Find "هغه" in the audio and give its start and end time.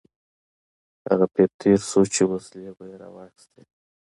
1.09-1.25